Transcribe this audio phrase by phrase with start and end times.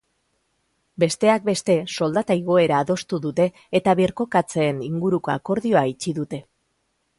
[1.03, 3.47] Besteak beste, soldata igoera adostu dute
[3.81, 6.45] eta birkokatzeen inguruko akordioa itxi dute.